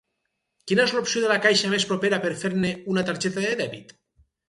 Quina 0.71 0.85
és 0.89 0.93
l'opció 0.95 1.21
de 1.27 1.29
la 1.33 1.37
caixa 1.45 1.71
més 1.75 1.87
propera 1.91 2.21
per 2.27 2.35
fer-me 2.47 2.75
una 2.95 3.09
targeta 3.11 3.49
de 3.49 3.57
dèbit? 3.65 3.99